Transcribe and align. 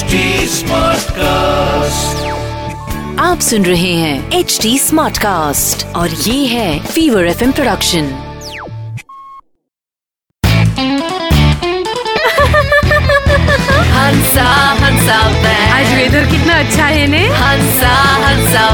Smart 0.00 1.10
cast 1.10 2.26
आप 3.20 3.40
सुन 3.40 3.64
रहे 3.64 3.92
हैं 3.92 4.32
एच 4.32 4.58
डी 4.62 4.78
स्मार्ट 4.78 5.18
कास्ट 5.18 5.86
और 5.86 6.10
ये 6.10 6.46
है 6.46 6.86
fever 6.86 7.26
F 7.26 7.44
M 7.44 7.52
production 7.52 8.04
Hansa 13.98 14.44
Hansa 14.80 15.18
आज 15.78 15.94
वेदर 15.94 16.30
कितना 16.30 16.58
अच्छा 16.58 16.84
है 16.84 17.06
ने? 17.06 17.26
हंसा 17.28 17.94
हंसा 18.24 18.68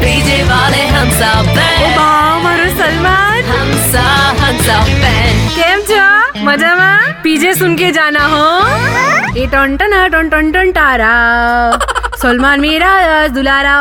डीजे 0.00 0.42
वाले 0.42 0.82
हंसा 0.86 1.32
और 2.02 2.68
सलमान। 2.78 3.42
हंसा 3.44 4.02
हंसा 4.44 4.84
बैंड 4.84 5.50
कैम 5.50 5.80
जा 5.80 6.32
मज़ा 6.44 6.74
मैं 6.74 7.22
पीजे 7.22 7.54
सुन 7.54 7.76
के 7.76 7.90
जाना 7.90 8.26
हो 8.26 9.03
ఈ 9.40 9.44
టొంట 9.46 9.82
నా 9.92 10.00
టొంటొంటొంటారా 10.06 11.14
सलमान 12.24 12.60
मेरा 12.60 13.26
दुलारा। 13.28 13.72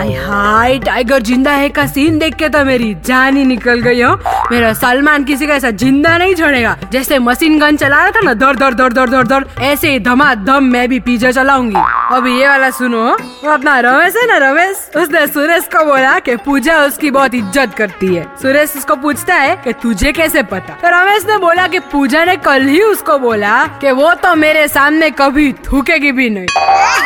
आई 0.00 0.12
हाय 0.14 0.78
टाइगर 0.78 1.22
ज़िंदा 1.22 1.50
है 1.50 1.68
का 1.68 1.86
सीन 1.86 2.18
देख 2.18 2.34
के 2.36 2.48
तो 2.48 2.64
मेरी 2.64 2.92
जान 3.06 3.36
ही 3.36 3.44
निकल 3.44 3.80
गई, 3.80 4.00
हो। 4.02 4.14
मेरा 4.50 4.72
सलमान 4.74 5.24
किसी 5.24 5.46
का 5.46 5.54
ऐसा 5.54 5.70
ज़िंदा 5.72 6.16
नहीं 6.18 6.34
छोड़ेगा, 6.34 6.76
जैसे 6.92 7.18
मशीन 7.18 7.58
गन 7.58 7.76
चला 7.76 8.02
रहा 8.02 8.10
था 8.10 8.20
ना, 8.20 8.34
दौड़ 8.34 8.56
दौड़ 8.56 8.72
दौड़ 8.74 8.92
दौड़ 8.92 9.08
दौड़ 9.10 9.26
दौड़, 9.26 9.44
ऐसे 9.62 9.90
ही 9.90 9.98
धमा 10.00 10.34
धमाधम 10.34 10.64
मैं 10.64 10.88
भी 10.88 10.98
पीछे 11.00 11.32
चलाऊँगी। 11.32 11.76
अब 12.12 12.26
ये 12.26 12.48
वाला 12.48 12.70
सुनो 12.70 13.04
वो 13.44 13.50
अपना 13.50 13.78
रमेश 13.80 14.16
है 14.16 14.26
ना, 14.28 14.36
रमेश? 14.40 14.76
उसने 14.96 15.26
सुरेश 15.26 15.68
को 15.74 15.84
बोला 15.84 16.18
कि 16.18 16.36
पूजा 16.38 16.80
उसकी 16.84 17.10
बहुत 17.10 17.34
इज़्ज़त 17.34 17.74
करती 17.74 18.14
है। 18.14 18.26
सुरेश 18.42 18.76
उसको 18.76 18.96
पूछता 18.96 19.34
है 19.34 19.56
कि 19.64 19.72
तुझे 19.82 20.12
कैसे 20.12 20.42
पता? 20.44 20.78
तो 20.82 20.88
रमेश 20.90 21.26
ने 21.26 21.38
बोला 21.38 21.66
कि 21.68 21.78
पूजा 21.94 22.24
ने 22.24 22.36
कल 22.42 22.66
ही 22.66 22.82
उसको 22.82 23.18
बोला 23.18 23.64
कि 23.80 23.90
वो 23.92 24.12
तो 24.16 24.34
मेरे 24.36 24.68
सामने 24.68 25.10
कभी 25.12 25.52
थूकेगी 25.64 26.12
भी 26.12 26.30
नहीं। 26.30 27.05